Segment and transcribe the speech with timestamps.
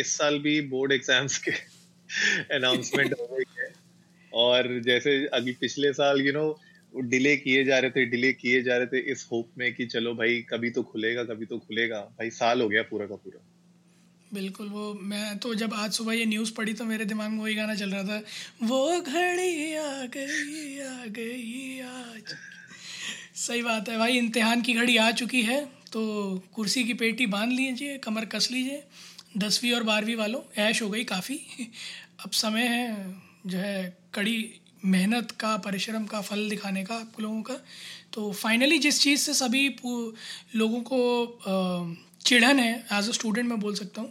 [0.00, 1.52] इस साल भी बोर्ड एग्ज़ाम्स के
[2.56, 3.72] अनाउंसमेंट हो गई है।
[4.32, 6.48] और जैसे अभी पिछले साल यू नो
[6.94, 10.14] डिले किए जा रहे थे डिले किए जा रहे थे इस होप में कि चलो
[10.14, 13.46] भाई, कभी तो खुलेगा, कभी तो खुलेगा। भाई, साल हो गया पूरा का पूरा।
[14.30, 17.54] बिल्कुल, वो मैं तो जब आज सुबह ये न्यूज़ पढ़ी तो मेरे दिमाग में वही
[17.54, 18.22] गाना चल रहा था,
[18.62, 22.34] वो घड़ी आ गई आ गई आज
[23.36, 26.02] सही बात है भाई, इम्तिहान की घड़ी आ चुकी है तो
[26.54, 28.82] कुर्सी की पेटी बाँध लीजिए, कमर कस लीजिए।
[29.34, 31.38] दसवीं और बारहवीं वालों ऐश हो गई काफ़ी।
[32.24, 33.14] अब समय है
[33.46, 37.54] जो है कड़ी मेहनत का परिश्रम का फल दिखाने का आप लोगों का।
[38.12, 39.66] तो फाइनली जिस चीज़ से सभी
[40.56, 41.00] लोगों को
[42.26, 44.10] चिढ़न है एज अ स्टूडेंट मैं बोल सकता हूँ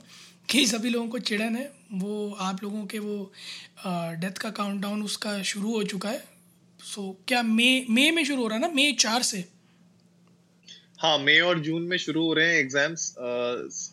[0.49, 3.31] कि सभी लोगों को चिढ़न है वो आप लोगों के वो
[3.85, 6.23] डेथ का काउंटडाउन उसका शुरू हो चुका है।
[6.79, 8.67] सो so, क्या मई मई में शुरू हो रहा है ना?
[8.67, 9.45] मई चार से।
[10.99, 13.03] हाँ मई और जून में शुरू हो रहे हैं एग्ज़ाम्स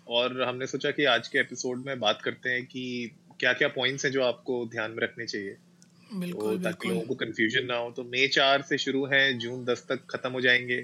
[0.09, 4.05] और हमने सोचा कि आज के एपिसोड में बात करते हैं कि क्या क्या पॉइंट्स
[4.05, 5.57] हैं जो आपको ध्यान में रखने चाहिए।
[6.13, 9.65] बिल्कुल तो ताकि लोगों को कंफ्यूजन ना हो तो मई चार से शुरू है जून
[9.65, 10.81] दस तक खत्म हो जाएँगे।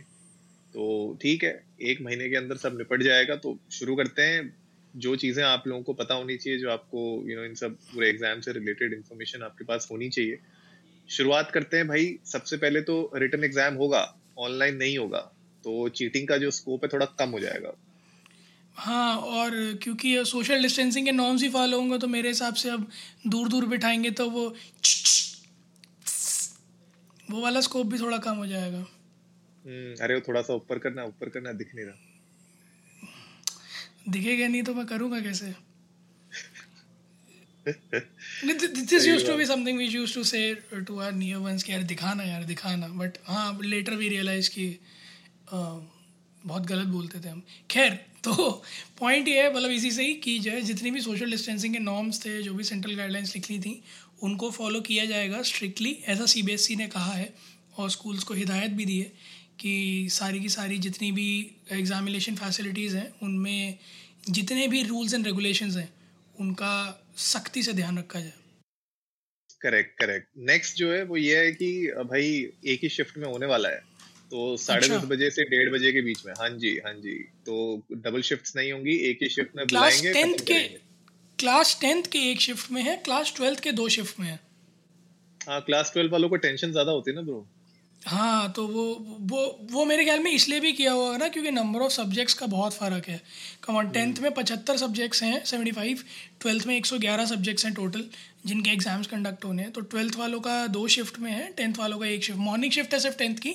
[0.75, 4.55] तो ठीक है एक महीने के अंदर सब निपट जाएगा तो शुरू करते हैं।
[4.95, 8.11] जो चीज़ें आप लोगों को पता होनी चाहिए जो आपको यू नो इन सब पूरे
[8.11, 10.39] एग्ज़ाम से रिलेटेड इन्फॉर्मेशन आपके पास होनी चाहिए।
[11.09, 15.31] शुरुआत करते हैं भाई सबसे पहले तो रिटर्न एग्ज़ाम होगा ऑनलाइन नहीं होगा।
[15.65, 17.73] तो चीटिंग का जो स्कोप है थोड़ा कम हो जाएगा।
[18.77, 19.51] हाँ और
[19.83, 22.87] क्योंकि सोशल डिस्टेंसिंग के नॉर्म्स ही फॉलो होंगे तो मेरे हिसाब से अब
[23.27, 24.49] दूर दूर बिठाएँगे तो वो
[27.31, 31.05] वो वाला स्कोप भी थोड़ा कम हो जाएगा। हम्म, अरे वो थोड़ा सा ऊपर करना
[31.05, 31.95] ऊपर करना दिख नहीं रहा।
[34.09, 35.55] दिखेगा नहीं तो मैं करूँगा कैसे?
[37.67, 40.55] This use to be something we use to say
[40.87, 44.67] to our near ones कि यार दिखाना यार दिखाना। बट हाँ लेटर वी रियलाइज़ कि
[46.47, 48.63] बहुत गलत बोलते थे हम। खैर तो
[48.99, 51.79] पॉइंट ये है मतलब इसी से ही कि जो है जितनी भी सोशल डिस्टेंसिंग के
[51.79, 53.83] नॉर्म्स थे, जो भी सेंट्रल गाइडलाइंस लिखी थी,
[54.23, 57.35] उनको फॉलो किया जाएगा स्ट्रिक्टली ऐसा सी बी एस ई ने कहा है
[57.77, 59.13] और स्कूल्स को हिदायत भी दी है
[59.61, 63.79] कि सारी की सारी जितनी भी एग्जामिनेशन फैसिलिटीज़ हैं, उनमें
[64.31, 65.93] जितने भी रूल्स एंड रेगुलेशंस हैं,
[66.41, 68.33] उनका सख्ती से ध्यान रखा जाए।
[69.61, 73.47] करेक्ट करेक्ट नेक्स्ट जो है, वो ये है कि, भाई, एक ही शिफ्ट में होने
[73.47, 73.92] वाला है।
[74.33, 77.15] तो साढ़े अच्छा। दस बजे से डेढ़ बजे के बीच में। हाँ जी हाँ जी।
[77.47, 77.57] तो
[77.93, 80.59] डबल शिफ्ट नहीं होंगी एक ही शिफ्ट में क्लास बुलाएँगे टेंथ के
[81.39, 84.39] क्लास टेंथ के एक शिफ्ट में है क्लास ट्वेल्थ के दो शिफ्ट में है।
[85.41, 87.47] हाँ क्लास ट्वेल्व वालों को टेंशन ज़्यादा होती है ना ब्रो
[88.03, 88.85] हाँ तो वो
[89.31, 89.41] वो
[89.73, 92.47] वो मेरे ख्याल में इसलिए भी किया हुआ है ना क्योंकि नंबर ऑफ़ सब्जेक्ट्स का
[92.49, 93.21] बहुत फ़र्क है।
[93.65, 96.03] कमॉन टेंथ में पचहत्तर सब्जेक्ट्स हैं सेवेंटी फाइव
[96.41, 98.05] ट्वेल्थ में एक सौ ग्यारह सब्जेक्ट्स हैं टोटल
[98.47, 101.99] जिनके एग्ज़ाम्स कंडक्ट होने हैं। तो ट्वेल्थ वालों का दो शिफ्ट में है टेंथ वालों
[101.99, 103.53] का एक शिफ्ट मॉर्निंग शिफ्ट है सिर्फ़ टेंथ की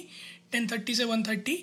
[0.52, 1.58] टेन थर्टी से वन थर्टी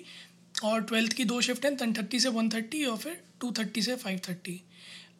[0.55, 3.81] और ट्वेल्थ की दो शिफ्ट हैं टेन थर्टी से वन थर्टी और फिर टू थर्टी
[3.81, 4.61] से five thirty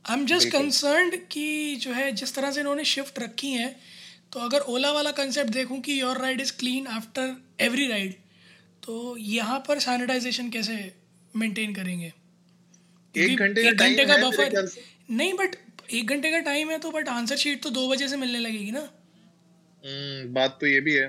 [0.09, 0.49] I am just.
[0.49, 3.75] Concerned कि जो है जिस तरह से इन्होंने शिफ्ट रखी हैं
[4.31, 8.13] तो अगर ओला वाला कंसेप्ट देखूँ कि your ride is clean after every ride
[8.83, 10.75] तो यहाँ पर सैनिटाइजेशन कैसे
[11.33, 12.11] मेंटेन करेंगे?
[13.15, 14.69] एक घंटे का बफर
[15.11, 15.55] नहीं बट
[15.93, 18.71] एक घंटे का टाइम है तो बट आंसर शीट तो दो बजे से मिलने लगेगी
[18.71, 21.07] ना। हम्म, बात तो ये भी है।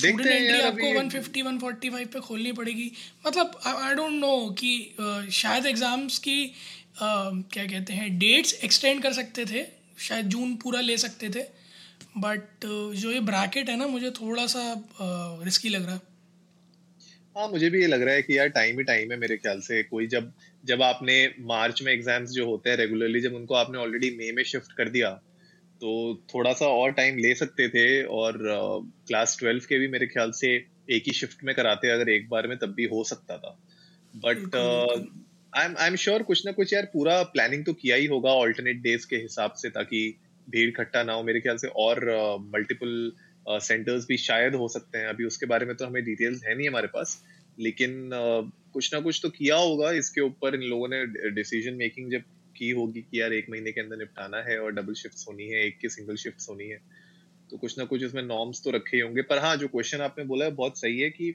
[0.00, 2.90] देखते हैं यार आपको 150 145 पे खोलनी पड़ेगी।
[3.26, 4.72] मतलब आई डोंट नो कि
[5.32, 6.36] शायद एग्ज़ाम्स की
[6.98, 9.64] क्या कहते हैं डेट्स एक्सटेंड कर सकते थे
[10.00, 11.42] शायद जून पूरा ले सकते थे।
[12.18, 12.64] बट
[12.96, 14.62] जो ये ब्रैकेट है ना मुझे थोड़ा सा
[15.44, 16.00] रिस्की लग रहा है।
[17.36, 19.60] हाँ मुझे भी ये लग रहा है कि यार टाइम ही टाइम है मेरे ख्याल
[19.60, 20.32] से। कोई जब
[20.64, 21.14] जब आपने
[21.46, 24.88] मार्च में एग्ज़ाम्स जो होते हैं रेगुलरली जब उनको आपने ऑलरेडी मई में शिफ्ट कर
[24.88, 25.10] दिया
[25.80, 25.92] तो
[26.34, 28.38] थोड़ा सा और टाइम ले सकते थे और
[29.06, 30.54] क्लास ट्वेल्व के भी मेरे ख्याल से
[30.90, 33.58] एक ही शिफ्ट में कराते अगर एक बार में तब भी हो सकता था।
[34.14, 34.54] But.
[35.52, 38.30] I am I am sure कुछ ना कुछ यार पूरा प्लानिंग तो किया ही होगा
[38.34, 40.04] ऑल्टरनेट डेज़ के हिसाब से ताकि
[40.48, 42.04] भीड़ इकट्ठा ना हो, मेरे ख्याल से और
[42.54, 43.12] मल्टीपल
[43.46, 46.68] सेंटर्स भी शायद हो सकते हैं। अभी उसके बारे में तो हमें डिटेल्स है नहीं
[46.68, 47.22] हमारे पास,
[47.58, 48.10] लेकिन
[48.74, 52.22] कुछ ना कुछ तो किया होगा। इसके ऊपर इन लोगों ने डिसीज़न मेकिंग जब
[52.56, 55.66] की होगी कि यार एक महीने के अंदर निपटाना है और डबल शिफ्ट होनी है,
[55.66, 56.78] एक की सिंगल शिफ्ट होनी है
[57.50, 60.44] तो कुछ ना कुछ इसमें नॉर्म्स तो रखे होंगे। पर हाँ जो क्वेश्चन आपने बोला
[60.44, 61.34] है, बहुत सही है कि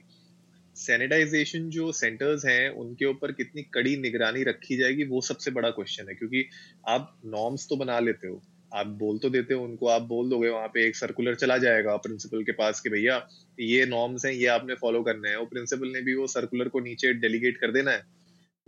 [0.76, 6.08] सैनिटाइजेशन जो सेंटर्स हैं, उनके ऊपर कितनी कड़ी निगरानी रखी जाएगी, वो सबसे बड़ा क्वेश्चन
[6.08, 6.44] है। क्योंकि
[6.88, 8.42] आप नॉर्म्स तो बना लेते हो
[8.74, 11.96] आप बोल तो देते हो उनको, आप बोल दोगे वहाँ पे एक सर्कुलर चला जाएगा
[11.96, 13.28] प्रिंसिपल के पास कि भैया,
[13.60, 16.80] ये नॉर्म्स हैं, ये आपने फॉलो करना है। वो प्रिंसिपल ने भी वो सर्कुलर को
[16.80, 18.02] नीचे डेलीगेट कर देना है।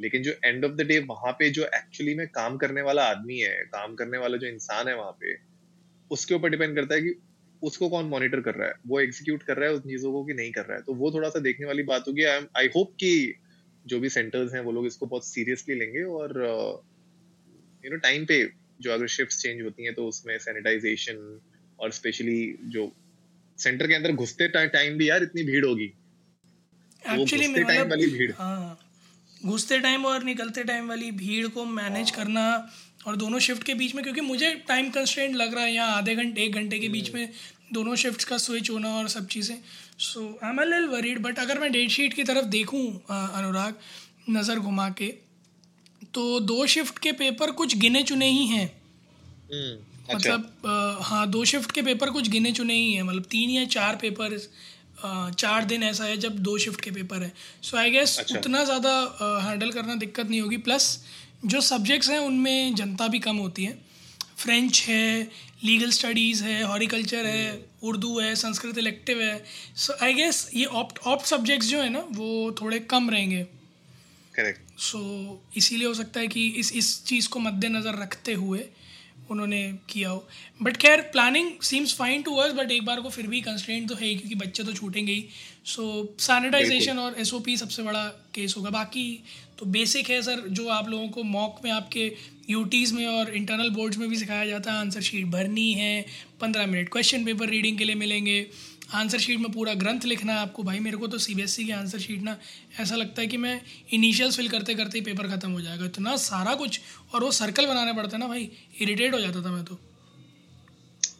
[0.01, 3.39] लेकिन जो एंड ऑफ़ द डे वहाँ पे जो एक्चुअली में काम करने वाला आदमी
[3.39, 5.37] है, काम करने वाला जो इंसान है वहाँ पे,
[6.11, 7.15] उसके ऊपर डिपेंड करता है कि
[7.63, 8.75] उसको कौन मॉनिटर कर रहा है?
[8.87, 10.83] वो एग्जीक्यूट कर रहा है उन चीज़ों को कि नहीं कर रहा है?
[10.83, 13.35] तो वो थोड़ा सा देखने वाली बात होगी। आई होप कि
[13.87, 16.31] जो भी सेंटर्स हैं वो लोग इसको बहुत सीरियसली लेंगे और
[17.85, 21.41] यू नो टाइम पे जो अगर शिफ्ट चेंज होती हैं तो उसमें सैनिटाइजेशन
[21.79, 22.91] और स्पेशली जो
[23.59, 25.93] सेंटर के अंदर घुसते टाइम भी यार इतनी भीड़ होगी
[27.03, 28.79] एक्चुअली में टाइम मतलब वाली भीड़ हाँ
[29.41, 32.45] घुसते टाइम और निकलते टाइम वाली भीड़ को मैनेज हाँ। करना
[33.07, 36.15] और दोनों शिफ्ट के बीच में क्योंकि मुझे टाइम कंस्टेंट लग रहा है यहाँ आधे
[36.17, 37.33] घंटे एक घंटे के बीच हम्म। में
[37.73, 39.57] दोनों शिफ्ट का स्विच होना और सब चीज़ें
[40.01, 43.79] so I am all worried but अगर मैं डेट शीट की तरफ़ देखूँ अनुराग
[44.31, 45.13] नज़र घुमा के
[46.15, 48.67] तो दो शिफ्ट के पेपर कुछ गिने चुने ही हैं।
[49.53, 49.77] हम्म,
[50.09, 53.51] अच्छा। मतलब आ, हाँ दो शिफ्ट के पेपर कुछ गिने चुने ही हैं। मतलब तीन
[53.51, 54.39] या चार पेपर
[55.03, 58.91] चार दिन ऐसा है जब दो शिफ्ट के पेपर है। सो आई गेस उतना ज़्यादा
[59.43, 60.89] हैंडल करना दिक्कत नहीं होगी। प्लस
[61.45, 63.79] जो सब्जेक्ट्स हैं उनमें जनता भी कम होती है।
[64.37, 65.23] फ्रेंच है
[65.65, 69.43] लीगल स्टडीज़ है हॉरिकल्चर है उर्दू है संस्कृत इलेक्टिव है।
[69.77, 72.29] सो आई गेस ये ऑप्ट ऑप्ट सब्जेक्ट्स जो है ना वो
[72.61, 73.47] थोड़े कम रहेंगे।
[74.35, 78.65] करेक्ट सो so, इसीलिए हो सकता है कि इस इस चीज़ को मद्देनज़र रखते हुए
[79.31, 80.27] उन्होंने किया हो।
[80.63, 83.95] बट खैर planning seems fine to us but एक बार को फिर भी कंस्ट्रेंट तो
[83.95, 85.25] है ही क्योंकि बच्चे तो छूटेंगे ही।
[85.65, 88.05] सो सैनिटाइजेशन और एसओपी सबसे बड़ा
[88.35, 89.05] केस होगा। बाकी
[89.59, 92.11] तो बेसिक है सर जो आप लोगों को मॉक में आपके
[92.51, 96.05] यूटीज़ में और इंटरनल बोर्ड्स में भी सिखाया जाता है। आंसर शीट भरनी है।
[96.41, 98.41] पंद्रह मिनट क्वेश्चन पेपर रीडिंग के लिए मिलेंगे।
[98.95, 101.71] आंसर शीट में पूरा ग्रंथ लिखना है आपको। भाई, मेरे को तो सी बी की
[101.71, 102.37] आंसर शीट ना
[102.81, 103.61] ऐसा लगता है कि मैं
[103.93, 106.81] इनिशियल्स फिल करते करते ही पेपर ख़त्म हो जाएगा। इतना सारा कुछ
[107.15, 108.51] और वो सर्कल बनाने पड़ता है ना भाई
[108.81, 109.79] इरिटेट हो जाता था मैं तो।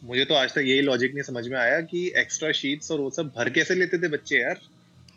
[0.03, 3.09] मुझे तो आज तक यही लॉजिक नहीं समझ में आया कि एक्स्ट्रा शीट्स और वो
[3.09, 4.59] सब भर कैसे लेते थे बच्चे यार?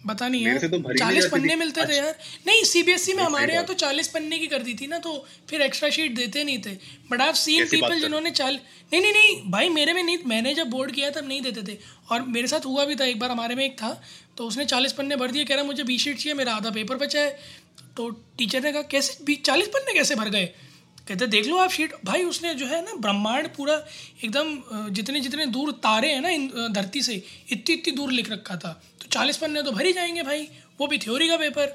[0.07, 2.15] बता नहीं यार तो चालीस पन्ने मिलते थे। यार।
[2.47, 5.13] नहीं सीबीएसई में हमारे यहाँ तो चालीस पन्ने की कर दी थी ना तो
[5.51, 6.75] फिर एक्स्ट्रा शीट देते नहीं थे।
[7.11, 10.71] बट आप सीन पीपल जिन्होंने चाल नहीं नहीं नहीं भाई मेरे में नहीं मैंने जब
[10.71, 11.79] बोर्ड किया तब नहीं देते थे।
[12.11, 14.01] और मेरे साथ हुआ भी था एक बार हमारे में एक था
[14.37, 16.97] तो उसने चालीस पन्ने भर दिए कह रहा मुझे बीस शीट चाहिए मेरा आधा पेपर
[16.97, 17.63] बचा है।
[17.97, 18.09] तो
[18.39, 20.49] टीचर ने कहा कैसे बीस चालीस पन्ने कैसे भर गए?
[21.07, 23.75] कहते देख लो आप शीट भाई उसने जो है ना ब्रह्मांड पूरा
[24.25, 28.57] एकदम जितने जितने दूर तारे हैं ना इन धरती से इतनी इतनी दूर लिख रखा
[28.57, 30.49] था। तो चालीस पन्ने तो भर ही जाएँगे भाई
[30.81, 31.67] वो भी थ्योरी का पेपर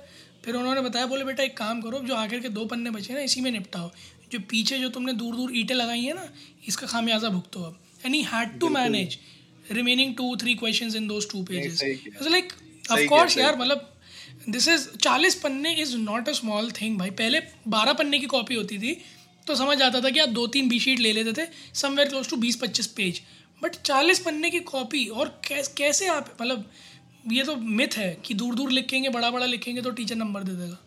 [0.46, 3.22] फिर उन्होंने बताया बोले बेटा एक काम करो जो आखिर के दो पन्ने बचे ना
[3.22, 3.92] इसी में निपटाओ।
[4.32, 6.28] जो पीछे जो तुमने दूर दूर ईंटें लगाई हैं ना
[6.68, 9.18] इसका खामियाजा भुगतो अब। And he had to manage
[9.72, 12.54] remaining two three question in those two pages like
[12.92, 13.90] of course यार मतलब
[14.50, 18.56] दिस इज़ चालीस पन्ने is not a small thing भाई। पहले बारह पन्ने की कॉपी
[18.56, 18.98] होती थी
[19.50, 22.30] तो समझ आता था कि आप दो तीन बी शीट ले लेते थे समवेयर क्लोज
[22.30, 23.22] टू बीस पच्चीस पेज
[23.62, 26.70] बट चालीस पन्ने की कॉपी और कैस, कैसे आप मतलब
[27.32, 30.52] ये तो मिथ है कि दूर दूर लिखेंगे बड़ा बड़ा लिखेंगे तो टीचर नंबर दे
[30.52, 30.78] देगा।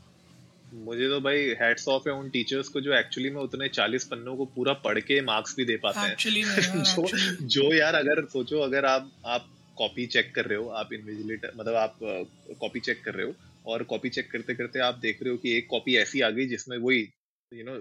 [0.84, 4.36] मुझे तो भाई हेड्स ऑफ़ है उन टीचर्स को जो एक्चुअली में उतने चालीस पन्नों
[4.36, 6.16] को पूरा पढ़ के मार्क्स भी दे पाते हैं।
[6.84, 7.06] जो
[7.46, 11.74] जो यार अगर सोचो अगर आप आप कॉपी चेक कर रहे हो आप इन्विजिलेटर मतलब
[11.74, 11.98] आप
[12.60, 13.34] कॉपी चेक कर रहे हो
[13.66, 16.46] और कॉपी चेक करते करते आप देख रहे हो कि एक कॉपी ऐसी आ गई
[16.46, 17.00] जिसमें वही
[17.52, 17.76] यू नो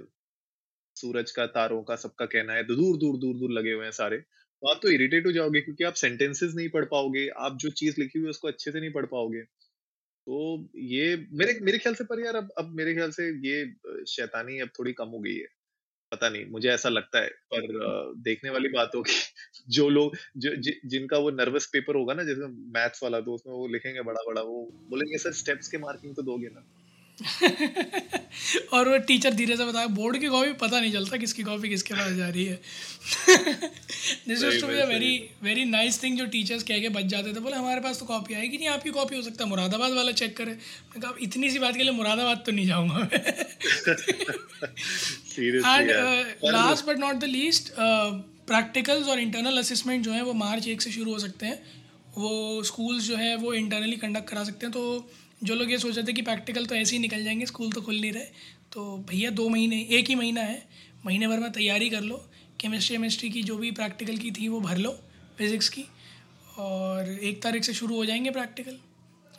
[1.01, 4.17] सूरज का तारों का सबका कहना है दूर दूर दूर दूर लगे हुए हैं सारे।
[4.17, 7.95] तो आप तो इरिटेट हो जाओगे क्योंकि आप सेंटेंसेस नहीं पढ़ पाओगे आप जो चीज़
[7.99, 9.41] लिखी हुई है उसको अच्छे से नहीं पढ़ पाओगे।
[10.27, 10.39] तो
[10.77, 13.65] ये मेरे मेरे ख्याल से पर यार अब अब मेरे ख्याल से ये
[14.07, 15.47] शैतानी अब थोड़ी कम हो गई है।
[16.11, 19.11] पता नहीं मुझे ऐसा लगता है पर देखने वाली बात होगी।
[19.69, 22.47] जो लोग जि, जिनका वो नर्वस पेपर होगा ना जैसे
[22.79, 26.21] मैथ्स वाला तो उसमें वो लिखेंगे बड़ा बड़ा वो बोलेंगे सर स्टेप्स के मार्किंग तो
[26.23, 26.65] दोगे ना।
[28.73, 31.93] और वो टीचर धीरे से बताया बोर्ड की कॉपी पता नहीं चलता किसकी कॉपी किसके
[31.93, 32.55] पास जा रही है.
[34.27, 35.11] This is to be a very
[35.43, 38.33] very nice thing जो टीचर्स कह के बच जाते थे। बोले हमारे पास तो कॉपी
[38.33, 41.59] आएगी नहीं आपकी कॉपी हो सकता है। मुरादाबाद वाला चेक करे। मैं कहा इतनी सी
[41.59, 42.99] बात के लिए मुरादाबाद तो नहीं जाऊँगा
[45.67, 45.91] and
[46.45, 47.71] last but not the least
[48.47, 51.80] practicals और इंटरनल असेसमेंट जो है वो मार्च एक से शुरू हो सकते हैं।
[52.17, 55.11] वो स्कूल्स जो है वो इंटरनली कंडक्ट करा सकते हैं। तो
[55.43, 57.81] जो लोग ये सोच रहे थे कि प्रैक्टिकल तो ऐसे ही निकल जाएँगे स्कूल तो
[57.81, 58.25] खुल नहीं रहे।
[58.73, 60.61] तो भैया दो महीने एक ही महीना है।
[61.05, 62.17] महीने भर में तैयारी कर लो।
[62.59, 64.91] केमिस्ट्री केमिस्ट्री की जो भी प्रैक्टिकल की थी वो भर लो
[65.37, 65.85] फिज़िक्स की।
[66.57, 68.77] और एक तारीख से शुरू हो जाएँगे प्रैक्टिकल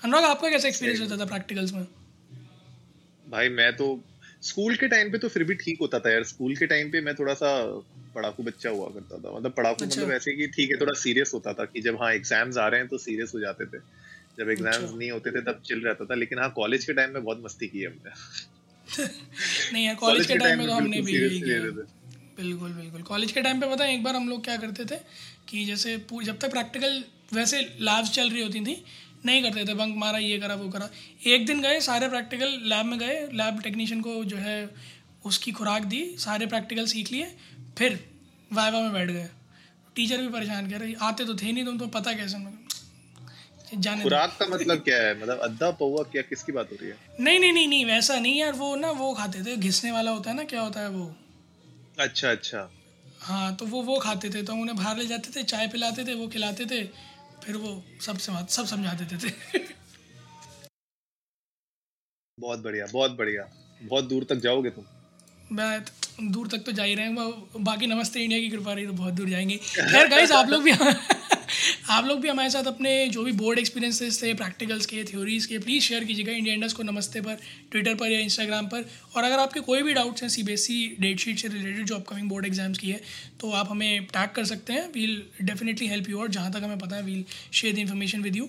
[0.03, 1.87] अनुराग आपका कैसा एक्सपीरियंस होता था प्रैक्टिकल्स में?
[3.27, 3.87] भाई मैं तो
[4.43, 7.01] स्कूल के टाइम पे तो फिर भी ठीक होता था यार। स्कूल के टाइम पे
[7.01, 7.51] मैं थोड़ा सा
[8.15, 10.93] पढ़ाकू बच्चा हुआ करता था। मतलब पढ़ाकू मतलब अच्छा। मतलब ऐसे कि ठीक है थोड़ा
[11.01, 13.79] सीरियस होता था कि जब हाँ एग्ज़ाम्स आ रहे हैं तो सीरियस हो जाते थे।
[14.39, 17.13] जब एग्ज़ाम्स अच्छा। नहीं होते थे तब चिल रहता था। लेकिन हाँ कॉलेज के टाइम
[17.15, 18.11] में बहुत मस्ती की हमने।
[19.73, 21.19] नहीं यार कॉलेज के टाइम में तो हमने भी।
[22.37, 24.97] बिल्कुल बिल्कुल। कॉलेज के टाइम पे पता है एक बार हम लोग क्या करते थे
[25.49, 27.03] कि जैसे जब तक प्रैक्टिकल
[27.35, 28.83] वैसे लैब्स चल रही होती थी
[29.27, 30.89] नहीं करते थे। बंक मारा ये करा वो करा।
[31.27, 34.57] एक दिन गए सारे प्रैक्टिकल लैब में गए। लैब टेक्नीशियन को जो है
[35.25, 37.27] उसकी खुराक दी। सारे प्रैक्टिकल सीख लिए।
[37.77, 37.99] फिर
[38.53, 39.29] वाइवा में बैठ गए।
[39.97, 42.39] टीचर भी परेशान कर रहे आते तो थे नहीं तुम तो पता कैसे
[43.75, 45.15] जाने खुराक का मतलब क्या है?
[45.19, 46.97] मतलब पौवा क्या किसकी बात हो रही है?
[47.21, 50.31] नहीं नहीं नहीं नहीं वैसा नहीं यार वो ना वो खाते थे घिसने वाला होता
[50.31, 51.15] है ना क्या होता है वो?
[51.99, 52.69] अच्छा अच्छा।
[53.21, 56.05] हाँ तो वो वो खाते थे तो हम उन्हें बाहर ले जाते थे चाय पिलाते
[56.05, 56.83] थे वो खिलाते थे
[57.45, 59.61] फिर वो सब सब समझा देते थे।
[62.39, 63.49] बहुत बढ़िया बहुत बढ़िया।
[63.83, 64.85] बहुत दूर तक जाओगे तुम।
[65.53, 65.85] मैं
[66.23, 67.15] दूर तक तो जा ही रहे हैं।
[67.61, 70.73] बाकी नमस्ते इंडिया की कृपा रही तो बहुत दूर जाएँगे। खैर गाइस आप लोग भी
[71.91, 75.59] आप लोग भी हमारे साथ अपने जो भी बोर्ड एक्सपीरियंसेस थे प्रैक्टिकल्स के थ्योरीज के
[75.59, 77.39] प्लीज़ शेयर कीजिएगा इंडिया इंडस को नमस्ते पर
[77.73, 78.85] ट्विटर पर या इंस्टाग्राम पर।
[79.17, 81.87] और अगर आपके कोई भी डाउट्स हैं C B S E date sheet से रिलेटेड
[81.87, 83.01] जो अपकमिंग बोर्ड एग्ज़ाम्स की है
[83.41, 86.79] तो आप हमें टैग कर सकते हैं। वील डेफिनेटली हेल्प यू और जहाँ तक हमें
[86.79, 88.49] पता है we'll share the information with you